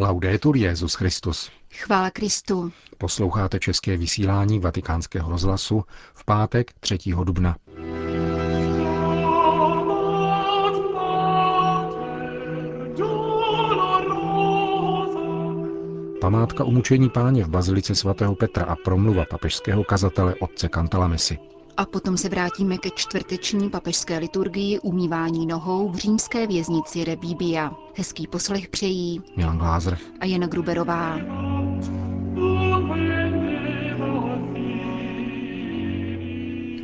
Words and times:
Laudetur 0.00 0.56
Jezus 0.56 0.94
Christus. 0.94 1.50
Chvála 1.72 2.10
Kristu. 2.10 2.72
Posloucháte 2.98 3.58
české 3.58 3.96
vysílání 3.96 4.58
Vatikánského 4.58 5.30
rozhlasu 5.30 5.84
v 6.14 6.24
pátek 6.24 6.72
3. 6.80 6.98
dubna. 7.24 7.56
Památka 16.20 16.64
umučení 16.64 17.10
páně 17.10 17.44
v 17.44 17.48
bazilice 17.48 17.94
svatého 17.94 18.34
Petra 18.34 18.64
a 18.64 18.76
promluva 18.76 19.24
papežského 19.30 19.84
kazatele 19.84 20.34
otce 20.34 20.68
Cantalamesi. 20.68 21.38
A 21.78 21.84
potom 21.86 22.16
se 22.16 22.28
vrátíme 22.28 22.78
ke 22.78 22.90
čtvrteční 22.90 23.70
papežské 23.70 24.18
liturgii 24.18 24.78
umývání 24.78 25.46
nohou 25.46 25.88
v 25.88 25.96
římské 25.96 26.46
věznici 26.46 27.04
Rebíbia. 27.04 27.72
Hezký 27.96 28.26
poslech 28.26 28.68
přejí 28.68 29.22
Milan 29.36 29.58
Glázer 29.58 29.98
a 30.20 30.24
Jana 30.24 30.46
Gruberová. 30.46 31.18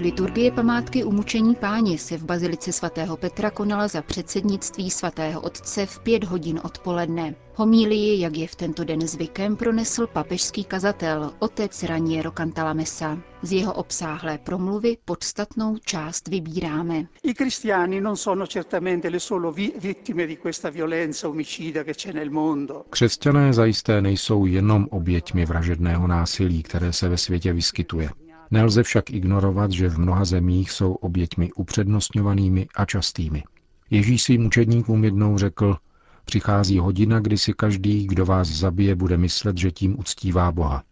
Liturgie 0.05 0.51
památky 0.53 1.05
umučení 1.05 1.55
páně 1.55 1.99
se 1.99 2.17
v 2.17 2.25
bazilice 2.25 2.73
svatého 2.73 3.17
Petra 3.17 3.51
konala 3.51 3.89
za 3.89 4.03
předsednictví 4.03 4.91
svatého 4.91 5.41
otce 5.41 5.87
v 5.87 5.99
pět 5.99 6.25
hodin 6.25 6.61
odpoledne. 6.65 7.35
Homílii, 7.55 8.21
jak 8.21 8.37
je 8.37 8.49
v 8.49 8.55
tento 8.55 8.85
den 8.85 9.01
zvykem, 9.09 9.57
pronesl 9.57 10.07
papežský 10.07 10.65
kazatel, 10.65 11.33
otec 11.39 11.83
Raniero 11.83 12.31
Cantalamessa. 12.31 13.19
Z 13.43 13.53
jeho 13.53 13.73
obsáhlé 13.73 14.39
promluvy 14.39 14.97
podstatnou 15.05 15.79
část 15.79 16.29
vybíráme. 16.29 17.07
I 17.23 17.35
cristiani 17.35 18.01
non 18.01 18.17
sono 18.17 18.47
certamente 18.47 19.11
le 19.11 19.21
solo 19.21 19.53
vittime 19.79 20.27
di 20.27 20.37
questa 20.37 20.71
violenza 20.71 21.29
omicida 21.29 21.83
che 21.85 21.93
c'è 21.95 22.13
nel 22.13 22.31
mondo. 22.31 22.85
Křesťané 22.91 23.53
zajisté 23.53 24.01
nejsou 24.01 24.47
jenom 24.47 24.89
oběťmi 24.91 25.47
vražedného 25.47 26.07
násilí, 26.07 26.63
které 26.63 26.93
se 26.93 27.09
ve 27.09 27.17
světě 27.17 27.53
vyskytuje. 27.53 28.11
Nelze 28.51 28.83
však 28.83 29.11
ignorovat, 29.11 29.71
že 29.71 29.89
v 29.89 29.99
mnoha 29.99 30.25
zemích 30.25 30.71
jsou 30.71 30.93
oběťmi 30.93 31.53
upřednostňovanými 31.53 32.67
a 32.75 32.85
častými. 32.85 33.43
Ježíš 33.91 34.23
svým 34.23 34.47
učedníkům 34.47 35.05
jednou 35.05 35.39
řekl, 35.39 35.77
přichází 36.25 36.79
hodina, 36.79 37.21
kdy 37.21 37.39
si 37.39 37.53
každý, 37.53 38.07
kdo 38.07 38.27
vás 38.27 38.49
zabije, 38.49 38.95
bude 38.95 39.17
myslet, 39.17 39.59
že 39.59 39.71
tím 39.71 39.99
uctívá 39.99 40.53
Boha. 40.53 40.83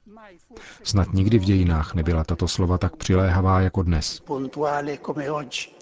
Snad 0.82 1.12
nikdy 1.12 1.38
v 1.38 1.44
dějinách 1.44 1.94
nebyla 1.94 2.24
tato 2.24 2.48
slova 2.48 2.78
tak 2.78 2.96
přiléhavá 2.96 3.60
jako 3.60 3.82
dnes. 3.82 4.22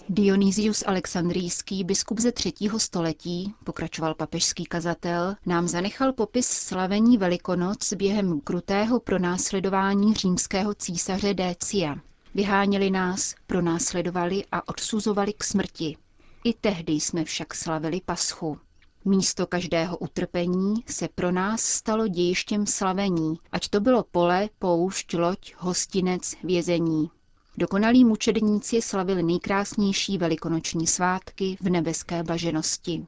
Dionysius 0.09 0.83
Alexandrijský, 0.87 1.83
biskup 1.83 2.19
ze 2.19 2.31
třetího 2.31 2.79
století, 2.79 3.53
pokračoval 3.63 4.15
papežský 4.15 4.65
kazatel, 4.65 5.35
nám 5.45 5.67
zanechal 5.67 6.13
popis 6.13 6.47
slavení 6.47 7.17
Velikonoc 7.17 7.93
během 7.93 8.41
krutého 8.41 8.99
pronásledování 8.99 10.13
římského 10.13 10.73
císaře 10.73 11.33
Décia. 11.33 11.95
Vyháněli 12.35 12.91
nás, 12.91 13.35
pronásledovali 13.47 14.43
a 14.51 14.69
odsuzovali 14.69 15.33
k 15.33 15.43
smrti. 15.43 15.97
I 16.43 16.53
tehdy 16.53 16.93
jsme 16.93 17.23
však 17.23 17.55
slavili 17.55 18.01
paschu. 18.05 18.57
Místo 19.05 19.47
každého 19.47 19.97
utrpení 19.97 20.73
se 20.87 21.07
pro 21.15 21.31
nás 21.31 21.61
stalo 21.61 22.07
dějištěm 22.07 22.67
slavení, 22.67 23.35
ať 23.51 23.69
to 23.69 23.79
bylo 23.79 24.03
pole, 24.11 24.49
poušť, 24.59 25.13
loď, 25.13 25.53
hostinec, 25.57 26.35
vězení. 26.43 27.09
Dokonalí 27.57 28.05
mučedníci 28.05 28.81
slavili 28.81 29.23
nejkrásnější 29.23 30.17
velikonoční 30.17 30.87
svátky 30.87 31.57
v 31.61 31.69
nebeské 31.69 32.23
blaženosti. 32.23 33.05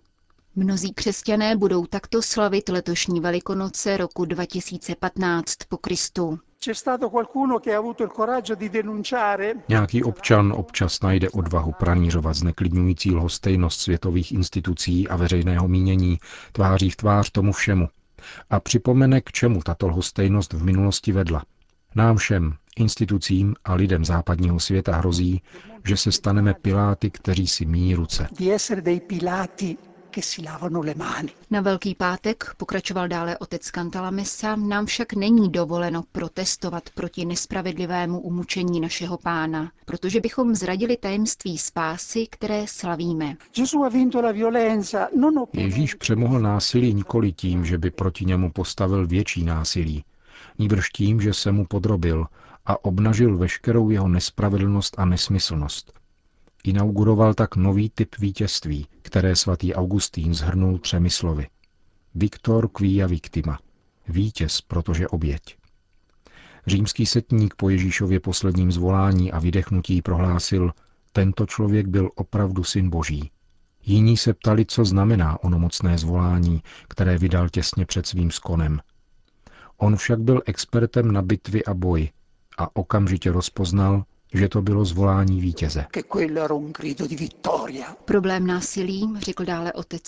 Mnozí 0.56 0.94
křesťané 0.94 1.56
budou 1.56 1.86
takto 1.86 2.22
slavit 2.22 2.70
letošní 2.70 3.20
Velikonoce 3.20 3.98
roku 3.98 4.26
2015 4.26 5.56
po 5.70 5.78
Kristu. 5.78 6.40
Nějaký 9.70 10.04
občan 10.04 10.54
občas 10.58 11.02
najde 11.02 11.30
odvahu 11.30 11.72
pranířovat 11.80 12.34
zneklidňující 12.36 13.12
lhostejnost 13.16 13.82
světových 13.82 14.32
institucí 14.32 15.08
a 15.08 15.16
veřejného 15.16 15.68
mínění 15.68 16.20
tváří 16.52 16.90
v 16.90 16.96
tvář 16.96 17.32
tomu 17.32 17.52
všemu 17.52 17.88
a 18.50 18.60
připomene, 18.60 19.22
k 19.22 19.32
čemu 19.32 19.62
tato 19.62 19.88
lhostejnost 19.88 20.54
v 20.54 20.64
minulosti 20.64 21.12
vedla. 21.12 21.44
Nám 21.96 22.18
všem, 22.18 22.54
institucím 22.78 23.56
a 23.66 23.74
lidem 23.74 24.06
západního 24.06 24.60
světa 24.60 24.96
hrozí, 24.96 25.42
že 25.88 25.98
se 25.98 26.12
staneme 26.12 26.54
piláty, 26.54 27.12
kteří 27.12 27.48
si 27.48 27.66
míjí 27.66 27.96
ruce. 27.96 28.28
Na 31.52 31.62
Velký 31.62 31.96
pátek, 31.96 32.54
pokračoval 32.58 33.08
dále 33.08 33.38
otec 33.38 33.72
Mesa, 34.10 34.56
nám 34.56 34.86
však 34.86 35.14
není 35.14 35.50
dovoleno 35.52 36.04
protestovat 36.12 36.90
proti 36.90 37.26
nespravedlivému 37.26 38.20
umučení 38.20 38.80
našeho 38.80 39.18
pána, 39.18 39.72
protože 39.86 40.22
bychom 40.22 40.56
zradili 40.56 40.98
tajemství 40.98 41.58
spásy, 41.58 42.28
které 42.30 42.68
slavíme. 42.68 43.38
Ježíš 45.54 45.94
přemohl 45.94 46.40
násilí 46.40 46.94
nikoli 46.94 47.32
tím, 47.32 47.66
že 47.66 47.78
by 47.78 47.92
proti 47.92 48.26
němu 48.26 48.52
postavil 48.52 49.08
větší 49.08 49.44
násilí, 49.44 50.04
níbrž 50.60 50.90
tím, 50.90 51.22
že 51.22 51.34
se 51.34 51.52
mu 51.52 51.66
podrobil 51.66 52.26
a 52.66 52.86
obnažil 52.86 53.38
veškerou 53.38 53.90
jeho 53.90 54.08
nespravedlnost 54.08 55.00
a 55.00 55.06
nesmyslnost. 55.06 56.03
Inauguroval 56.64 57.34
tak 57.34 57.56
nový 57.56 57.90
typ 57.90 58.16
vítězství, 58.20 58.88
které 59.02 59.36
svatý 59.36 59.74
Augustín 59.74 60.34
zhrnul 60.34 60.78
třemi 60.78 61.10
slovy. 61.10 61.48
Victor 62.16 62.68
quia 62.68 63.08
victima. 63.08 63.60
Vítěz, 64.08 64.62
protože 64.62 65.08
oběť. 65.08 65.58
Římský 66.68 67.06
setník 67.06 67.56
po 67.56 67.70
Ježíšově 67.70 68.20
posledním 68.20 68.72
zvolání 68.72 69.32
a 69.32 69.40
vydechnutí 69.40 70.02
prohlásil, 70.02 70.72
tento 71.12 71.46
člověk 71.46 71.88
byl 71.88 72.10
opravdu 72.16 72.64
syn 72.64 72.90
boží. 72.90 73.32
Jiní 73.86 74.18
se 74.18 74.34
ptali, 74.34 74.66
co 74.66 74.86
znamená 74.86 75.44
ono 75.44 75.60
mocné 75.60 75.98
zvolání, 75.98 76.64
které 76.88 77.18
vydal 77.18 77.50
těsně 77.50 77.86
před 77.86 78.08
svým 78.08 78.32
skonem. 78.32 78.80
On 79.78 79.96
však 79.96 80.20
byl 80.20 80.42
expertem 80.46 81.12
na 81.12 81.22
bitvy 81.22 81.66
a 81.66 81.74
boj 81.74 82.10
a 82.58 82.76
okamžitě 82.76 83.32
rozpoznal, 83.32 84.04
že 84.34 84.50
to 84.50 84.62
bylo 84.62 84.86
zvolání 84.86 85.42
vítěze. 85.42 85.86
Problém 88.06 88.48
násilí, 88.48 89.14
řekl 89.18 89.46
dále 89.46 89.74
otec 89.74 90.04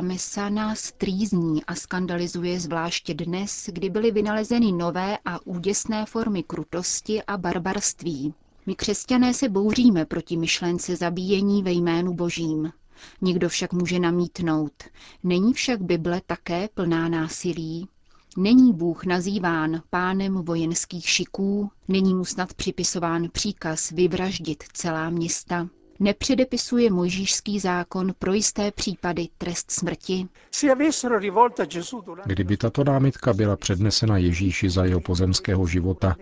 Mesa, 0.00 0.48
nás 0.48 0.92
trýzní 0.92 1.64
a 1.64 1.74
skandalizuje 1.74 2.60
zvláště 2.60 3.14
dnes, 3.14 3.68
kdy 3.72 3.90
byly 3.90 4.10
vynalezeny 4.10 4.72
nové 4.72 5.18
a 5.24 5.46
úděsné 5.46 6.06
formy 6.06 6.42
krutosti 6.42 7.22
a 7.22 7.36
barbarství. 7.36 8.34
My 8.66 8.74
křesťané 8.74 9.34
se 9.34 9.48
bouříme 9.48 10.04
proti 10.04 10.36
myšlence 10.36 10.96
zabíjení 10.96 11.62
ve 11.62 11.72
jménu 11.72 12.14
božím. 12.14 12.72
Někdo 13.20 13.48
však 13.48 13.72
může 13.72 13.98
namítnout. 13.98 14.72
Není 15.22 15.52
však 15.52 15.82
Bible 15.82 16.20
také 16.26 16.68
plná 16.74 17.08
násilí? 17.08 17.88
Není 18.38 18.72
Bůh 18.72 19.04
nazýván 19.04 19.82
pánem 19.90 20.34
vojenských 20.34 21.08
šiků, 21.08 21.70
není 21.88 22.14
mu 22.14 22.24
snad 22.24 22.54
připisován 22.54 23.28
příkaz 23.32 23.90
vyvraždit 23.90 24.64
celá 24.72 25.10
města, 25.10 25.68
nepředepisuje 26.00 26.90
mojžíšský 26.90 27.60
zákon 27.60 28.12
pro 28.18 28.32
jisté 28.32 28.70
případy 28.70 29.28
trest 29.38 29.70
smrti? 29.70 30.28
Kdyby 32.26 32.56
tato 32.56 32.84
námitka 32.84 33.32
byla 33.32 33.56
přednesena 33.56 34.18
Ježíši 34.18 34.70
za 34.70 34.84
jeho 34.84 35.00
pozemského 35.00 35.66
života, 35.66 36.16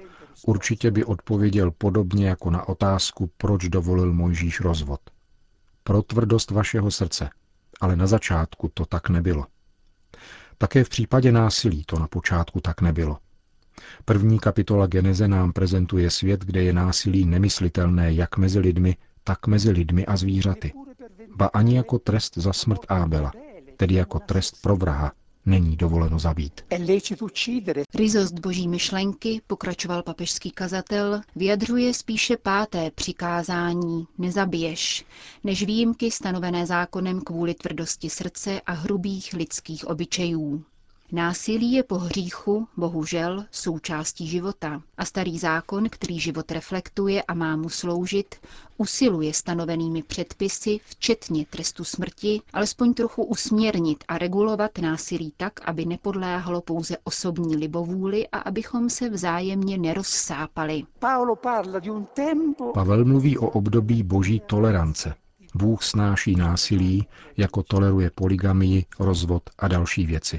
určitě 0.46 0.90
by 0.90 1.04
odpověděl 1.04 1.70
podobně 1.70 2.28
jako 2.28 2.50
na 2.50 2.68
otázku, 2.68 3.30
proč 3.36 3.68
dovolil 3.68 4.12
Mojžíš 4.12 4.60
rozvod. 4.60 5.00
Pro 5.84 6.02
tvrdost 6.02 6.50
vašeho 6.50 6.90
srdce. 6.90 7.30
Ale 7.80 7.96
na 7.96 8.06
začátku 8.06 8.70
to 8.74 8.86
tak 8.86 9.08
nebylo. 9.08 9.46
Také 10.58 10.84
v 10.84 10.88
případě 10.88 11.32
násilí 11.32 11.84
to 11.86 11.98
na 11.98 12.08
počátku 12.08 12.60
tak 12.60 12.80
nebylo. 12.80 13.18
První 14.04 14.38
kapitola 14.38 14.86
Geneze 14.86 15.28
nám 15.28 15.52
prezentuje 15.52 16.10
svět, 16.10 16.44
kde 16.44 16.62
je 16.62 16.72
násilí 16.72 17.24
nemyslitelné 17.24 18.12
jak 18.12 18.36
mezi 18.36 18.58
lidmi, 18.58 18.96
tak 19.24 19.46
mezi 19.46 19.70
lidmi 19.70 20.06
a 20.06 20.16
zvířaty. 20.16 20.72
Ba 21.36 21.46
ani 21.46 21.76
jako 21.76 21.98
trest 21.98 22.38
za 22.38 22.52
smrt 22.52 22.80
Ábela, 22.88 23.32
tedy 23.76 23.94
jako 23.94 24.18
trest 24.18 24.62
pro 24.62 24.76
vraha, 24.76 25.12
není 25.46 25.76
dovoleno 25.76 26.18
zabít. 26.18 26.60
Rizost 27.94 28.38
boží 28.38 28.68
myšlenky, 28.68 29.40
pokračoval 29.46 30.02
papežský 30.02 30.50
kazatel, 30.50 31.20
vyjadřuje 31.36 31.94
spíše 31.94 32.36
páté 32.36 32.90
přikázání 32.90 34.06
nezabiješ, 34.18 35.04
než 35.44 35.62
výjimky 35.62 36.10
stanovené 36.10 36.66
zákonem 36.66 37.20
kvůli 37.20 37.54
tvrdosti 37.54 38.10
srdce 38.10 38.60
a 38.60 38.72
hrubých 38.72 39.32
lidských 39.32 39.86
obyčejů. 39.86 40.64
Násilí 41.12 41.72
je 41.72 41.82
po 41.82 41.98
hříchu, 41.98 42.68
bohužel, 42.76 43.44
součástí 43.50 44.26
života 44.26 44.82
a 44.96 45.04
starý 45.04 45.38
zákon, 45.38 45.88
který 45.90 46.20
život 46.20 46.50
reflektuje 46.50 47.22
a 47.22 47.34
má 47.34 47.56
mu 47.56 47.68
sloužit, 47.68 48.34
usiluje 48.76 49.34
stanovenými 49.34 50.02
předpisy, 50.02 50.80
včetně 50.84 51.46
trestu 51.50 51.84
smrti, 51.84 52.40
alespoň 52.52 52.94
trochu 52.94 53.24
usměrnit 53.24 54.04
a 54.08 54.18
regulovat 54.18 54.78
násilí 54.78 55.32
tak, 55.36 55.68
aby 55.68 55.84
nepodléhalo 55.84 56.60
pouze 56.60 56.96
osobní 57.04 57.56
libovůli 57.56 58.28
a 58.28 58.38
abychom 58.38 58.90
se 58.90 59.08
vzájemně 59.08 59.78
nerozsápali. 59.78 60.82
Pavel 62.74 63.04
mluví 63.04 63.38
o 63.38 63.46
období 63.46 64.02
boží 64.02 64.42
tolerance. 64.46 65.14
Bůh 65.54 65.82
snáší 65.82 66.36
násilí, 66.36 67.06
jako 67.36 67.62
toleruje 67.62 68.10
poligamii, 68.14 68.84
rozvod 68.98 69.42
a 69.58 69.68
další 69.68 70.06
věci 70.06 70.38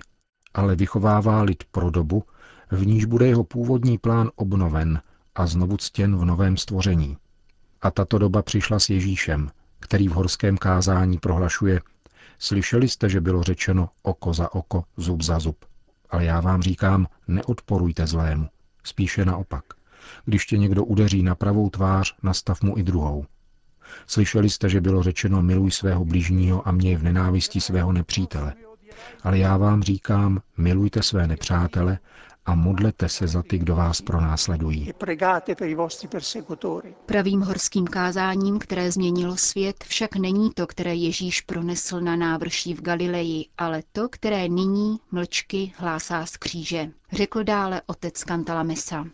ale 0.56 0.76
vychovává 0.76 1.42
lid 1.42 1.64
pro 1.72 1.90
dobu, 1.90 2.24
v 2.72 2.86
níž 2.86 3.06
bude 3.06 3.28
jeho 3.28 3.44
původní 3.44 3.98
plán 3.98 4.32
obnoven 4.36 5.02
a 5.36 5.48
znovu 5.48 5.78
ctěn 5.78 6.18
v 6.18 6.26
novém 6.26 6.58
stvoření. 6.58 7.18
A 7.82 7.92
tato 7.92 8.18
doba 8.18 8.42
přišla 8.42 8.80
s 8.80 8.90
Ježíšem, 8.90 9.50
který 9.80 10.08
v 10.08 10.12
horském 10.12 10.58
kázání 10.58 11.18
prohlašuje, 11.18 11.82
slyšeli 12.40 12.88
jste, 12.88 13.10
že 13.10 13.22
bylo 13.22 13.44
řečeno 13.44 13.90
oko 14.02 14.34
za 14.34 14.54
oko, 14.54 14.84
zub 14.98 15.22
za 15.22 15.40
zub. 15.40 15.66
Ale 16.10 16.26
já 16.26 16.42
vám 16.42 16.62
říkám, 16.62 17.08
neodporujte 17.28 18.08
zlému. 18.08 18.50
Spíše 18.84 19.26
naopak. 19.26 19.64
Když 20.26 20.46
tě 20.46 20.58
někdo 20.58 20.84
udeří 20.84 21.24
na 21.24 21.36
pravou 21.36 21.70
tvář, 21.70 22.16
nastav 22.24 22.62
mu 22.62 22.78
i 22.78 22.84
druhou. 22.84 23.26
Slyšeli 24.08 24.50
jste, 24.50 24.70
že 24.70 24.82
bylo 24.82 25.04
řečeno 25.04 25.42
miluj 25.42 25.72
svého 25.72 26.06
bližního 26.06 26.68
a 26.68 26.72
měj 26.72 26.96
v 26.96 27.04
nenávisti 27.04 27.62
svého 27.62 27.92
nepřítele. 27.92 28.54
Ale 29.24 29.38
já 29.38 29.58
vám 29.58 29.84
říkám, 29.84 30.42
milujte 30.58 31.04
své 31.04 31.28
nepřátele 31.28 32.00
a 32.46 32.56
modlete 32.56 33.10
se 33.10 33.28
za 33.28 33.44
ty, 33.44 33.58
kdo 33.58 33.76
vás 33.76 34.02
pronásledují. 34.02 34.92
Pravým 37.06 37.42
horským 37.42 37.88
kázáním, 37.88 38.60
které 38.60 38.92
změnilo 38.92 39.38
svět, 39.38 39.84
však 39.88 40.16
není 40.16 40.52
to, 40.54 40.68
které 40.68 40.96
Ježíš 40.96 41.42
pronesl 41.42 42.02
na 42.02 42.16
návrší 42.16 42.74
v 42.74 42.82
Galileji, 42.82 43.46
ale 43.58 43.84
to, 43.92 44.10
které 44.10 44.48
nyní 44.50 45.00
mlčky 45.12 45.74
hlásá 45.78 46.26
z 46.26 46.38
kříže, 46.38 46.92
řekl 47.12 47.44
dále 47.44 47.82
otec 47.86 48.24
Kantalamesa. 48.24 49.06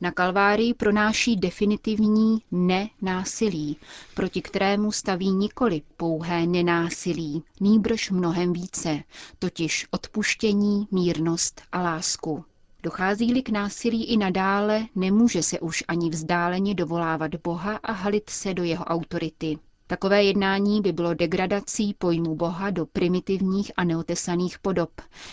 Na 0.00 0.10
Kalvárii 0.12 0.74
pronáší 0.74 1.36
definitivní 1.36 2.42
ne-násilí, 2.50 3.76
proti 4.14 4.42
kterému 4.42 4.92
staví 4.92 5.30
nikoli 5.30 5.82
pouhé 5.96 6.46
nenásilí, 6.46 7.42
nýbrž 7.60 8.10
mnohem 8.10 8.52
více, 8.52 9.02
totiž 9.38 9.86
odpuštění, 9.90 10.88
mírnost 10.90 11.62
a 11.72 11.82
lásku. 11.82 12.44
Dochází-li 12.82 13.42
k 13.42 13.48
násilí 13.48 14.04
i 14.04 14.16
nadále, 14.16 14.86
nemůže 14.94 15.42
se 15.42 15.60
už 15.60 15.84
ani 15.88 16.10
vzdáleně 16.10 16.74
dovolávat 16.74 17.34
Boha 17.34 17.76
a 17.76 17.92
halit 17.92 18.30
se 18.30 18.54
do 18.54 18.62
jeho 18.64 18.84
autority. 18.84 19.58
Takové 19.90 20.24
jednání 20.24 20.80
by 20.80 20.92
bylo 20.92 21.14
degradací 21.14 21.94
pojmu 21.94 22.34
Boha 22.36 22.70
do 22.70 22.86
primitivních 22.86 23.72
a 23.76 23.84
neotesaných 23.84 24.58
podob, 24.58 24.90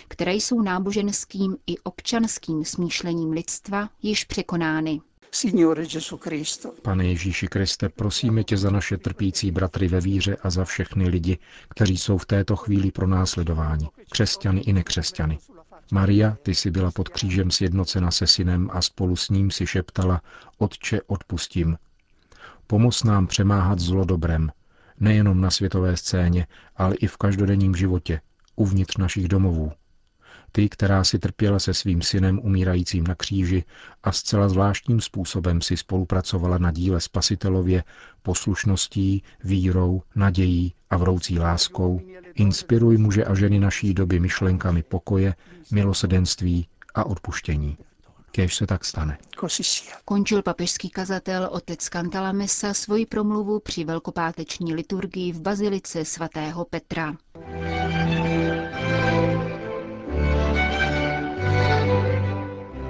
které 0.08 0.34
jsou 0.34 0.62
náboženským 0.62 1.58
i 1.68 1.78
občanským 1.78 2.66
smýšlením 2.66 3.32
lidstva 3.32 3.90
již 4.02 4.24
překonány. 4.24 5.02
Pane 6.82 7.06
Ježíši 7.08 7.48
Kriste, 7.48 7.90
prosíme 7.90 8.44
tě 8.44 8.58
za 8.58 8.70
naše 8.70 8.98
trpící 8.98 9.52
bratry 9.52 9.88
ve 9.88 10.02
víře 10.02 10.38
a 10.44 10.50
za 10.50 10.66
všechny 10.66 11.10
lidi, 11.10 11.38
kteří 11.70 11.98
jsou 11.98 12.18
v 12.18 12.26
této 12.26 12.56
chvíli 12.56 12.92
pro 12.92 13.08
následování, 13.08 13.88
křesťany 14.12 14.62
i 14.62 14.74
nekřesťany. 14.74 15.40
Maria, 15.92 16.38
ty 16.44 16.56
jsi 16.56 16.72
byla 16.72 16.92
pod 16.92 17.10
křížem 17.10 17.52
sjednocena 17.52 18.12
se 18.12 18.28
synem 18.28 18.70
a 18.74 18.82
spolu 18.82 19.16
s 19.16 19.30
ním 19.30 19.52
si 19.52 19.68
šeptala, 19.68 20.22
Otče, 20.58 21.02
odpustím, 21.08 21.78
Pomoz 22.68 23.04
nám 23.04 23.28
přemáhat 23.28 23.80
zlo 23.80 24.06
dobrem, 24.06 24.52
nejenom 25.00 25.42
na 25.42 25.52
světové 25.52 25.98
scéně, 25.98 26.48
ale 26.76 26.96
i 26.96 27.08
v 27.08 27.18
každodenním 27.18 27.76
životě, 27.76 28.22
uvnitř 28.56 28.98
našich 28.98 29.28
domovů. 29.28 29.72
Ty, 30.52 30.70
která 30.70 31.04
si 31.04 31.20
trpěla 31.20 31.60
se 31.60 31.74
svým 31.74 32.02
synem 32.02 32.40
umírajícím 32.44 33.08
na 33.08 33.16
kříži 33.16 33.64
a 34.04 34.12
zcela 34.12 34.50
zvláštním 34.50 35.02
způsobem 35.02 35.62
si 35.62 35.78
spolupracovala 35.78 36.58
na 36.58 36.72
díle 36.72 37.02
Spasitelově 37.02 37.84
poslušností, 38.22 39.24
vírou, 39.44 40.02
nadějí 40.16 40.74
a 40.90 40.98
vroucí 40.98 41.40
láskou, 41.40 42.02
inspiruj 42.36 42.98
muže 42.98 43.26
a 43.26 43.36
ženy 43.36 43.60
naší 43.60 43.94
doby 43.94 44.20
myšlenkami 44.20 44.84
pokoje, 44.84 45.36
milosedenství 45.72 46.68
a 46.96 47.04
odpuštění. 47.04 47.78
Kéž 48.36 48.56
se 48.56 48.68
tak 48.68 48.86
stane. 48.86 49.18
Končil 50.06 50.42
papežský 50.42 50.90
kazatel 50.90 51.50
otec 51.52 51.90
Cantalamessa 51.90 52.74
svoji 52.74 53.06
promluvu 53.06 53.60
při 53.60 53.84
velkopáteční 53.84 54.76
liturgii 54.76 55.32
v 55.32 55.42
bazilice 55.42 56.06
svatého 56.06 56.66
Petra. 56.66 57.16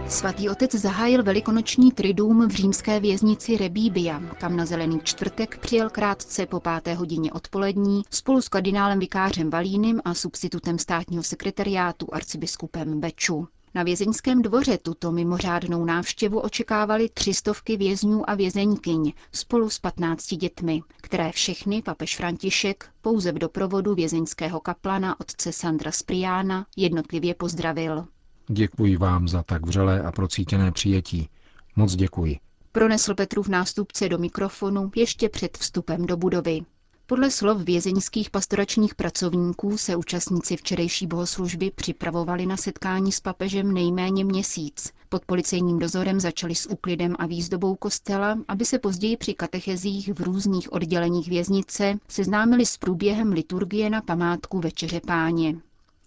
Svatý 0.09 0.50
otec 0.50 0.75
zahájil 0.75 1.24
velikonoční 1.24 1.91
tridům 1.91 2.48
v 2.48 2.51
římské 2.51 3.00
věznici 3.00 3.57
Rebíbia, 3.57 4.19
kam 4.19 4.57
na 4.57 4.65
zelený 4.65 5.00
čtvrtek 5.03 5.57
přijel 5.57 5.89
krátce 5.89 6.45
po 6.45 6.59
páté 6.59 6.94
hodině 6.94 7.33
odpolední 7.33 8.01
spolu 8.09 8.41
s 8.41 8.50
kardinálem 8.50 9.00
vikářem 9.00 9.50
Valínem 9.50 10.01
a 10.06 10.13
substitutem 10.13 10.80
státního 10.80 11.24
sekretariátu 11.24 12.07
arcibiskupem 12.12 13.00
Beču. 13.00 13.48
Na 13.75 13.83
vězeňském 13.83 14.42
dvoře 14.42 14.77
tuto 14.77 15.12
mimořádnou 15.12 15.86
návštěvu 15.86 16.39
očekávali 16.39 17.10
třistovky 17.10 17.77
vězňů 17.77 18.30
a 18.30 18.36
vězeňkyň 18.36 19.13
spolu 19.31 19.69
s 19.69 19.80
patnácti 19.80 20.36
dětmi, 20.36 20.81
které 21.01 21.31
všechny 21.31 21.81
papež 21.81 22.18
František 22.18 22.89
pouze 23.01 23.31
v 23.31 23.38
doprovodu 23.39 23.95
vězeňského 23.95 24.60
kaplana 24.60 25.19
otce 25.19 25.51
Sandra 25.51 25.92
Spriána 25.92 26.66
jednotlivě 26.77 27.36
pozdravil. 27.36 28.06
Děkuji 28.48 28.98
vám 28.98 29.27
za 29.27 29.44
tak 29.44 29.66
vřelé 29.66 30.01
a 30.01 30.12
procítěné 30.12 30.72
přijetí. 30.72 31.30
Moc 31.75 31.95
děkuji. 31.95 32.39
Pronesl 32.72 33.16
Petrův 33.16 33.48
nástupce 33.48 34.10
do 34.10 34.18
mikrofonu 34.18 34.92
ještě 34.95 35.30
před 35.30 35.57
vstupem 35.57 36.06
do 36.06 36.18
budovy. 36.18 36.62
Podle 37.07 37.31
slov 37.31 37.62
vězeňských 37.62 38.30
pastoračních 38.30 38.96
pracovníků 38.96 39.78
se 39.78 39.96
účastníci 39.96 40.57
včerejší 40.57 41.07
bohoslužby 41.07 41.72
připravovali 41.75 42.46
na 42.46 42.57
setkání 42.57 43.12
s 43.12 43.19
papežem 43.19 43.74
nejméně 43.74 44.25
měsíc. 44.25 44.92
Pod 45.10 45.25
policejním 45.25 45.80
dozorem 45.80 46.19
začali 46.19 46.56
s 46.56 46.69
úklidem 46.69 47.16
a 47.19 47.25
výzdobou 47.25 47.75
kostela, 47.75 48.38
aby 48.48 48.66
se 48.66 48.80
později 48.80 49.18
při 49.18 49.34
katechezích 49.34 50.13
v 50.13 50.22
různých 50.22 50.74
odděleních 50.74 51.28
věznice 51.30 51.98
seznámili 52.07 52.66
s 52.66 52.78
průběhem 52.78 53.31
liturgie 53.31 53.90
na 53.90 54.01
památku 54.01 54.60
Večeře 54.60 55.01
páně. 55.08 55.56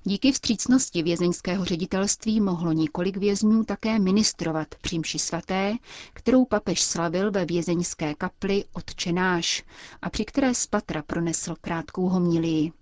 Díky 0.08 0.32
vstřícnosti 0.32 1.02
vězeňského 1.02 1.64
ředitelství 1.64 2.40
mohlo 2.40 2.72
několik 2.72 3.16
vězňů 3.16 3.64
také 3.64 3.98
ministrovat 3.98 4.68
při 4.80 4.98
mši 4.98 5.18
svaté, 5.18 5.74
kterou 6.12 6.44
papež 6.44 6.82
slavil 6.82 7.30
ve 7.30 7.44
vězeňské 7.44 8.14
kapli 8.14 8.64
Otčenáš 8.72 9.64
a 10.02 10.10
při 10.10 10.24
které 10.24 10.54
z 10.54 10.66
patra 10.66 11.02
pronesl 11.02 11.54
krátkou 11.60 12.08
homilii. 12.08 12.72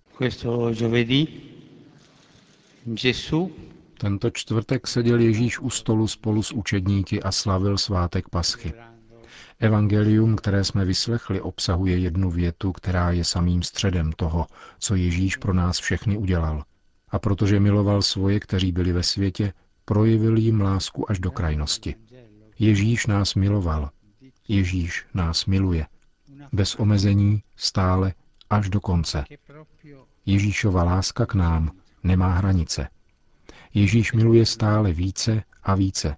Tento 3.98 4.30
čtvrtek 4.30 4.86
seděl 4.86 5.20
Ježíš 5.20 5.58
u 5.58 5.70
stolu 5.70 6.08
spolu 6.08 6.42
s 6.42 6.52
učedníky 6.52 7.22
a 7.22 7.32
slavil 7.32 7.78
svátek 7.78 8.28
Paschy. 8.28 8.72
Evangelium, 9.58 10.36
které 10.36 10.64
jsme 10.64 10.84
vyslechli, 10.84 11.40
obsahuje 11.40 11.98
jednu 11.98 12.30
větu, 12.30 12.72
která 12.72 13.10
je 13.10 13.24
samým 13.24 13.62
středem 13.62 14.12
toho, 14.12 14.46
co 14.78 14.94
Ježíš 14.94 15.36
pro 15.36 15.54
nás 15.54 15.78
všechny 15.78 16.18
udělal– 16.18 16.62
a 17.16 17.18
protože 17.18 17.60
miloval 17.60 18.02
svoje, 18.02 18.40
kteří 18.40 18.72
byli 18.72 18.92
ve 18.92 19.02
světě, 19.02 19.52
projevil 19.84 20.36
jim 20.36 20.60
lásku 20.60 21.10
až 21.10 21.18
do 21.18 21.30
krajnosti. 21.30 21.94
Ježíš 22.58 23.06
nás 23.06 23.34
miloval. 23.34 23.90
Ježíš 24.48 25.06
nás 25.14 25.46
miluje. 25.46 25.86
Bez 26.52 26.74
omezení, 26.74 27.42
stále, 27.56 28.12
až 28.50 28.68
do 28.68 28.80
konce. 28.80 29.24
Ježíšova 30.26 30.84
láska 30.84 31.26
k 31.26 31.34
nám 31.34 31.70
nemá 32.02 32.32
hranice. 32.32 32.88
Ježíš 33.74 34.12
miluje 34.12 34.46
stále 34.46 34.92
více 34.92 35.42
a 35.62 35.74
více. 35.74 36.16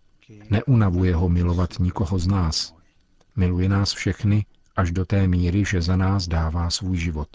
Neunavuje 0.50 1.14
ho 1.14 1.28
milovat 1.28 1.78
nikoho 1.78 2.18
z 2.18 2.26
nás. 2.26 2.74
Miluje 3.36 3.68
nás 3.68 3.92
všechny 3.92 4.46
až 4.76 4.90
do 4.90 5.04
té 5.04 5.26
míry, 5.26 5.64
že 5.64 5.82
za 5.82 5.96
nás 5.96 6.28
dává 6.28 6.70
svůj 6.70 6.96
život. 6.96 7.28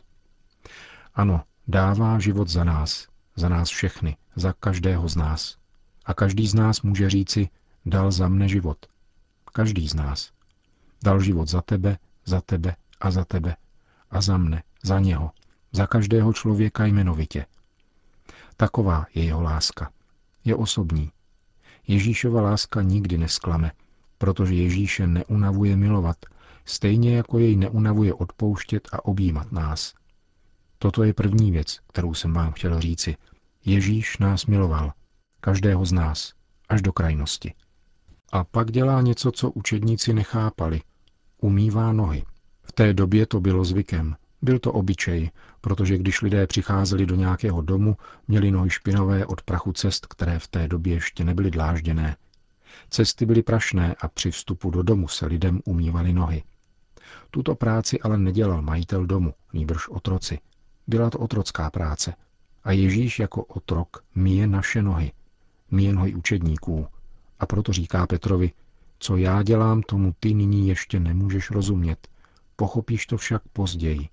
Ano, 1.16 1.42
dává 1.68 2.20
život 2.20 2.50
za 2.50 2.64
nás, 2.64 3.13
za 3.36 3.50
nás 3.50 3.70
všechny, 3.70 4.18
za 4.36 4.54
každého 4.54 5.08
z 5.10 5.16
nás. 5.16 5.58
A 6.06 6.14
každý 6.14 6.48
z 6.48 6.54
nás 6.54 6.82
může 6.82 7.10
říci, 7.10 7.50
dal 7.86 8.12
za 8.12 8.28
mne 8.28 8.48
život. 8.48 8.86
Každý 9.54 9.88
z 9.88 9.94
nás. 9.94 10.32
Dal 11.04 11.20
život 11.20 11.50
za 11.50 11.62
tebe, 11.62 11.98
za 12.26 12.42
tebe 12.42 12.76
a 13.00 13.12
za 13.12 13.26
tebe. 13.26 13.56
A 14.12 14.22
za 14.22 14.38
mne, 14.38 14.64
za 14.84 15.00
něho. 15.00 15.32
Za 15.72 15.88
každého 15.88 16.34
člověka 16.34 16.86
jmenovitě. 16.86 17.46
Taková 18.58 19.06
je 19.14 19.24
jeho 19.24 19.42
láska. 19.42 19.92
Je 20.46 20.56
osobní. 20.56 21.12
Ježíšova 21.88 22.42
láska 22.42 22.82
nikdy 22.82 23.18
nesklame, 23.18 23.72
protože 24.18 24.54
Ježíše 24.54 25.08
neunavuje 25.08 25.78
milovat, 25.78 26.18
stejně 26.66 27.18
jako 27.18 27.40
jej 27.40 27.56
neunavuje 27.56 28.14
odpouštět 28.14 28.90
a 28.92 29.06
objímat 29.06 29.52
nás. 29.52 29.94
Toto 30.84 31.04
je 31.04 31.14
první 31.14 31.52
věc, 31.52 31.80
kterou 31.88 32.14
jsem 32.14 32.34
vám 32.34 32.52
chtěl 32.52 32.80
říci. 32.80 33.16
Ježíš 33.66 34.18
nás 34.18 34.46
miloval, 34.46 34.94
každého 35.42 35.86
z 35.86 35.92
nás, 35.92 36.34
až 36.70 36.82
do 36.82 36.94
krajnosti. 36.94 37.54
A 38.32 38.44
pak 38.44 38.72
dělá 38.72 39.02
něco, 39.02 39.32
co 39.32 39.52
učedníci 39.52 40.14
nechápali. 40.14 40.82
Umývá 41.38 41.94
nohy. 41.94 42.24
V 42.64 42.72
té 42.72 42.94
době 42.94 43.26
to 43.26 43.40
bylo 43.40 43.66
zvykem. 43.66 44.16
Byl 44.42 44.60
to 44.60 44.74
obyčej, 44.74 45.32
protože 45.62 45.98
když 45.98 46.22
lidé 46.22 46.48
přicházeli 46.48 47.06
do 47.06 47.16
nějakého 47.16 47.62
domu, 47.62 47.98
měli 48.28 48.52
nohy 48.52 48.70
špinavé 48.70 49.26
od 49.26 49.42
prachu 49.42 49.74
cest, 49.74 50.06
které 50.06 50.40
v 50.40 50.48
té 50.48 50.68
době 50.68 50.94
ještě 50.94 51.24
nebyly 51.24 51.52
dlážděné. 51.52 52.18
Cesty 52.90 53.26
byly 53.26 53.44
prašné 53.44 53.96
a 54.02 54.08
při 54.08 54.32
vstupu 54.32 54.72
do 54.72 54.84
domu 54.84 55.08
se 55.08 55.26
lidem 55.26 55.62
umývaly 55.66 56.14
nohy. 56.14 56.44
Tuto 57.32 57.56
práci 57.56 58.00
ale 58.00 58.18
nedělal 58.18 58.62
majitel 58.62 59.06
domu, 59.06 59.34
nýbrž 59.54 59.90
otroci. 59.90 60.40
Byla 60.88 61.10
to 61.10 61.20
otrocká 61.20 61.70
práce. 61.70 62.14
A 62.64 62.72
Ježíš 62.72 63.20
jako 63.20 63.44
otrok 63.44 64.04
míje 64.16 64.48
naše 64.48 64.82
nohy. 64.82 65.12
Míje 65.72 65.94
nohy 65.94 66.16
učedníků. 66.16 66.88
A 67.40 67.46
proto 67.46 67.74
říká 67.74 68.08
Petrovi, 68.08 68.52
co 69.00 69.18
já 69.18 69.44
dělám, 69.44 69.82
tomu 69.82 70.16
ty 70.20 70.34
nyní 70.34 70.68
ještě 70.68 71.00
nemůžeš 71.00 71.52
rozumět. 71.52 72.08
Pochopíš 72.56 73.06
to 73.06 73.18
však 73.18 73.42
později. 73.54 74.10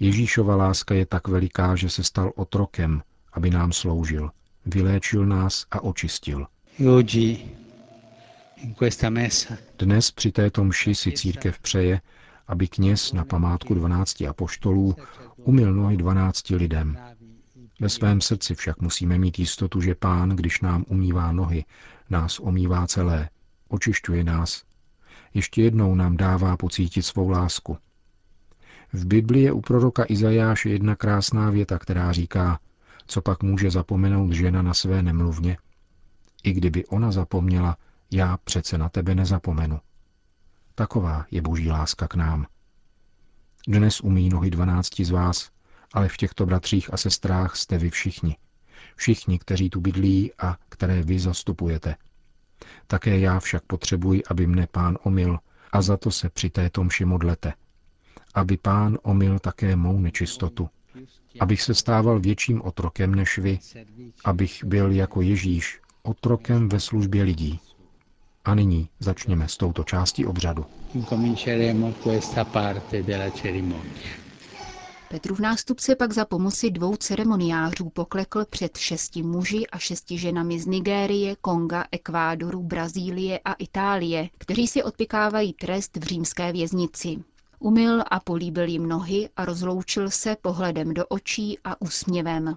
Ježíšova 0.00 0.56
láska 0.56 0.94
je 0.94 1.06
tak 1.06 1.28
veliká, 1.28 1.76
že 1.76 1.90
se 1.90 2.04
stal 2.04 2.32
otrokem, 2.36 3.02
aby 3.32 3.50
nám 3.50 3.72
sloužil. 3.72 4.30
Vyléčil 4.66 5.26
nás 5.26 5.66
a 5.70 5.80
očistil. 5.80 6.46
Dnes 9.78 10.10
při 10.10 10.32
této 10.32 10.64
mši 10.64 10.94
si 10.94 11.12
církev 11.12 11.58
přeje, 11.58 12.00
aby 12.48 12.68
kněz 12.68 13.12
na 13.12 13.24
památku 13.24 13.74
12 13.74 14.20
apoštolů 14.20 14.96
umil 15.36 15.74
nohy 15.74 15.96
12 15.96 16.50
lidem. 16.50 16.98
Ve 17.80 17.88
svém 17.88 18.20
srdci 18.20 18.54
však 18.54 18.80
musíme 18.80 19.18
mít 19.18 19.38
jistotu, 19.38 19.80
že 19.80 19.94
pán, 19.94 20.28
když 20.28 20.60
nám 20.60 20.84
umývá 20.88 21.32
nohy, 21.32 21.64
nás 22.10 22.40
omývá 22.40 22.86
celé, 22.86 23.28
očišťuje 23.68 24.24
nás. 24.24 24.62
Ještě 25.34 25.62
jednou 25.62 25.94
nám 25.94 26.16
dává 26.16 26.56
pocítit 26.56 27.02
svou 27.02 27.28
lásku. 27.28 27.78
V 28.92 29.06
Biblii 29.06 29.44
je 29.44 29.52
u 29.52 29.60
proroka 29.60 30.04
Izajáše 30.08 30.70
jedna 30.70 30.96
krásná 30.96 31.50
věta, 31.50 31.78
která 31.78 32.12
říká, 32.12 32.58
co 33.06 33.22
pak 33.22 33.42
může 33.42 33.70
zapomenout 33.70 34.32
žena 34.32 34.62
na 34.62 34.74
své 34.74 35.02
nemluvně? 35.02 35.56
I 36.42 36.52
kdyby 36.52 36.86
ona 36.86 37.12
zapomněla, 37.12 37.76
já 38.10 38.36
přece 38.44 38.78
na 38.78 38.88
tebe 38.88 39.14
nezapomenu. 39.14 39.80
Taková 40.78 41.26
je 41.30 41.42
boží 41.42 41.70
láska 41.70 42.08
k 42.08 42.14
nám. 42.14 42.46
Dnes 43.68 44.00
umí 44.00 44.28
nohy 44.28 44.50
dvanácti 44.50 45.04
z 45.04 45.10
vás, 45.10 45.50
ale 45.92 46.08
v 46.08 46.16
těchto 46.16 46.46
bratřích 46.46 46.92
a 46.92 46.96
sestrách 46.96 47.56
jste 47.56 47.78
vy 47.78 47.90
všichni. 47.90 48.36
Všichni, 48.96 49.38
kteří 49.38 49.70
tu 49.70 49.80
bydlí 49.80 50.32
a 50.38 50.56
které 50.68 51.02
vy 51.02 51.18
zastupujete. 51.18 51.96
Také 52.86 53.18
já 53.18 53.40
však 53.40 53.62
potřebuji, 53.62 54.22
aby 54.30 54.46
mne 54.46 54.66
pán 54.66 54.98
omil 55.02 55.38
a 55.72 55.82
za 55.82 55.96
to 55.96 56.10
se 56.10 56.28
při 56.28 56.50
této 56.50 56.84
mši 56.84 57.04
modlete. 57.04 57.52
Aby 58.34 58.56
pán 58.56 58.98
omil 59.02 59.38
také 59.38 59.76
mou 59.76 60.00
nečistotu. 60.00 60.70
Abych 61.40 61.62
se 61.62 61.74
stával 61.74 62.20
větším 62.20 62.62
otrokem 62.62 63.14
než 63.14 63.38
vy. 63.38 63.58
Abych 64.24 64.64
byl 64.64 64.90
jako 64.90 65.22
Ježíš 65.22 65.80
otrokem 66.02 66.68
ve 66.68 66.80
službě 66.80 67.22
lidí. 67.22 67.60
A 68.48 68.54
nyní 68.54 68.88
začněme 69.00 69.48
s 69.48 69.56
touto 69.56 69.84
částí 69.84 70.26
obřadu. 70.26 70.64
Petrův 75.10 75.40
nástupce 75.40 75.96
pak 75.96 76.12
za 76.12 76.24
pomoci 76.24 76.70
dvou 76.70 76.96
ceremoniářů 76.96 77.90
poklekl 77.90 78.44
před 78.50 78.76
šesti 78.76 79.22
muži 79.22 79.66
a 79.66 79.78
šesti 79.78 80.18
ženami 80.18 80.60
z 80.60 80.66
Nigérie, 80.66 81.36
Konga, 81.40 81.84
Ekvádoru, 81.92 82.62
Brazílie 82.62 83.38
a 83.44 83.52
Itálie, 83.52 84.28
kteří 84.38 84.66
si 84.66 84.82
odpikávají 84.82 85.52
trest 85.52 85.96
v 85.96 86.02
římské 86.02 86.52
věznici. 86.52 87.16
Umyl 87.58 88.02
a 88.10 88.20
políbil 88.20 88.68
jim 88.68 88.88
nohy 88.88 89.28
a 89.36 89.44
rozloučil 89.44 90.10
se 90.10 90.36
pohledem 90.42 90.94
do 90.94 91.06
očí 91.06 91.58
a 91.64 91.80
úsměvem. 91.80 92.56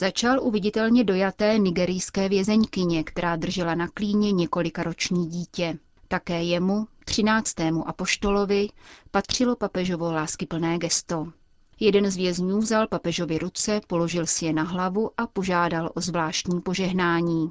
Začal 0.00 0.42
u 0.42 0.50
viditelně 0.50 1.04
dojaté 1.04 1.58
nigerijské 1.58 2.28
vězeňkyně, 2.28 3.04
která 3.04 3.36
držela 3.36 3.74
na 3.74 3.88
klíně 3.88 4.32
několika 4.32 4.82
roční 4.82 5.26
dítě. 5.26 5.78
Také 6.08 6.42
jemu, 6.42 6.86
třináctému 7.04 7.88
apoštolovi, 7.88 8.68
patřilo 9.10 9.56
papežovo 9.56 10.12
láskyplné 10.12 10.78
gesto. 10.78 11.26
Jeden 11.80 12.10
z 12.10 12.16
vězňů 12.16 12.58
vzal 12.58 12.86
papežovi 12.86 13.38
ruce, 13.38 13.80
položil 13.86 14.26
si 14.26 14.44
je 14.44 14.52
na 14.52 14.62
hlavu 14.62 15.10
a 15.16 15.26
požádal 15.26 15.90
o 15.94 16.00
zvláštní 16.00 16.60
požehnání. 16.60 17.50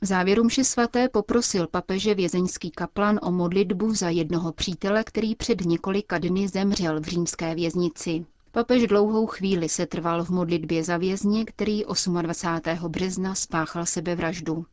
V 0.00 0.06
závěru 0.06 0.44
mši 0.44 0.64
svaté 0.64 1.08
poprosil 1.08 1.66
papeže 1.66 2.14
vězeňský 2.14 2.70
kaplan 2.70 3.20
o 3.22 3.30
modlitbu 3.30 3.94
za 3.94 4.08
jednoho 4.08 4.52
přítele, 4.52 5.04
který 5.04 5.34
před 5.34 5.60
několika 5.64 6.18
dny 6.18 6.48
zemřel 6.48 7.00
v 7.00 7.04
římské 7.04 7.54
věznici. 7.54 8.26
Papež 8.58 8.86
dlouhou 8.86 9.26
chvíli 9.26 9.68
se 9.68 9.86
trval 9.86 10.24
v 10.24 10.30
modlitbě 10.30 10.84
za 10.84 10.96
vězně, 10.96 11.44
který 11.44 11.82
28. 12.22 12.88
března 12.90 13.34
spáchal 13.34 13.86
sebevraždu 13.86 14.66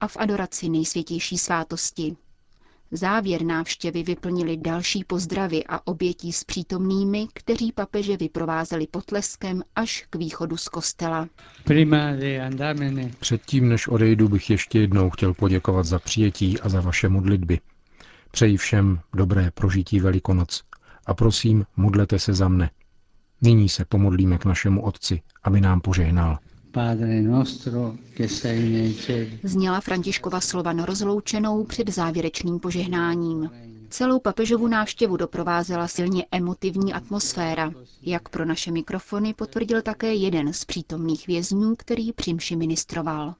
a 0.00 0.08
v 0.08 0.16
adoraci 0.16 0.68
nejsvětější 0.68 1.38
svátosti. 1.38 2.16
Závěr 2.90 3.42
návštěvy 3.44 4.02
vyplnili 4.02 4.56
další 4.56 5.04
pozdravy 5.04 5.64
a 5.68 5.86
obětí 5.86 6.32
s 6.32 6.44
přítomnými, 6.44 7.26
kteří 7.34 7.72
papeže 7.72 8.16
vyprovázeli 8.16 8.86
potleskem 8.86 9.62
až 9.76 10.06
k 10.10 10.16
východu 10.16 10.56
z 10.56 10.68
kostela. 10.68 11.28
Předtím, 13.20 13.68
než 13.68 13.88
odejdu, 13.88 14.28
bych 14.28 14.50
ještě 14.50 14.80
jednou 14.80 15.10
chtěl 15.10 15.34
poděkovat 15.34 15.86
za 15.86 15.98
přijetí 15.98 16.60
a 16.60 16.68
za 16.68 16.80
vaše 16.80 17.08
modlitby. 17.08 17.60
Přeji 18.30 18.56
všem 18.56 19.00
dobré 19.14 19.50
prožití 19.50 20.00
Velikonoc 20.00 20.62
a 21.06 21.14
prosím, 21.14 21.64
modlete 21.76 22.18
se 22.18 22.34
za 22.34 22.48
mne. 22.48 22.70
Nyní 23.42 23.68
se 23.68 23.84
pomodlíme 23.84 24.38
k 24.38 24.44
našemu 24.44 24.82
Otci, 24.84 25.22
aby 25.42 25.60
nám 25.60 25.80
požehnal. 25.80 26.38
Zněla 29.42 29.80
Františkova 29.80 30.40
slova 30.40 30.72
na 30.72 30.86
rozloučenou 30.86 31.64
před 31.64 31.88
závěrečným 31.88 32.58
požehnáním. 32.58 33.50
Celou 33.90 34.20
papežovu 34.20 34.68
návštěvu 34.68 35.16
doprovázela 35.16 35.88
silně 35.88 36.24
emotivní 36.32 36.92
atmosféra. 36.92 37.72
Jak 38.02 38.28
pro 38.28 38.44
naše 38.44 38.70
mikrofony 38.70 39.34
potvrdil 39.34 39.82
také 39.82 40.14
jeden 40.14 40.52
z 40.52 40.64
přítomných 40.64 41.26
vězňů, 41.26 41.74
který 41.78 42.12
při 42.12 42.56
ministroval. 42.56 43.34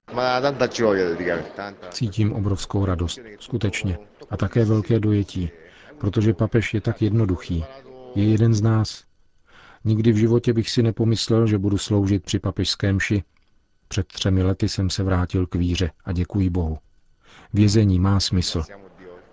Cítím 1.91 2.33
obrovskou 2.33 2.85
radost, 2.85 3.19
skutečně, 3.41 3.99
a 4.31 4.37
také 4.37 4.65
velké 4.65 5.01
dojetí, 5.01 5.51
protože 5.99 6.35
papež 6.35 6.75
je 6.75 6.81
tak 6.81 7.03
jednoduchý. 7.03 7.65
Je 8.15 8.25
jeden 8.25 8.55
z 8.55 8.63
nás, 8.63 9.05
Nikdy 9.85 10.13
v 10.13 10.17
životě 10.17 10.53
bych 10.53 10.71
si 10.71 10.83
nepomyslel, 10.83 11.47
že 11.47 11.59
budu 11.59 11.79
sloužit 11.79 12.25
při 12.25 12.39
papežském 12.39 12.97
mši. 12.97 13.23
Před 13.89 14.07
třemi 14.07 14.43
lety 14.43 14.69
jsem 14.69 14.91
se 14.91 15.03
vrátil 15.03 15.47
k 15.47 15.55
víře 15.55 15.91
a 16.05 16.13
děkuji 16.13 16.51
Bohu. 16.51 16.79
Vězení 17.53 18.01
má 18.01 18.21
smysl 18.21 18.63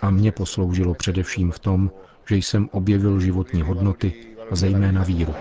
a 0.01 0.09
mě 0.09 0.31
posloužilo 0.31 0.93
především 0.93 1.51
v 1.51 1.59
tom, 1.59 1.91
že 2.29 2.35
jsem 2.35 2.69
objevil 2.71 3.19
životní 3.19 3.61
hodnoty 3.61 4.13
a 4.51 4.55
zejména 4.55 5.03
víru. 5.03 5.33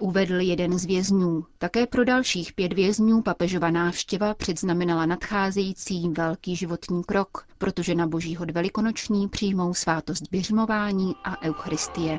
Uvedl 0.00 0.40
jeden 0.40 0.78
z 0.78 0.84
vězňů. 0.84 1.44
Také 1.58 1.86
pro 1.86 2.04
dalších 2.04 2.52
pět 2.52 2.72
vězňů 2.72 3.22
papežova 3.22 3.70
návštěva 3.70 4.34
předznamenala 4.34 5.06
nadcházející 5.06 6.08
velký 6.08 6.56
životní 6.56 7.04
krok, 7.04 7.46
protože 7.58 7.94
na 7.94 8.06
boží 8.06 8.36
hod 8.36 8.50
velikonoční 8.50 9.28
přijmou 9.28 9.74
svátost 9.74 10.24
běžmování 10.30 11.14
a 11.24 11.42
eucharistie. 11.42 12.18